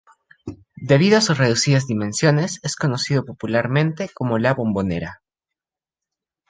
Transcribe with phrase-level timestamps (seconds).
[0.81, 5.21] Debido a sus reducidas dimensiones es conocido popularmente como la "bombonera".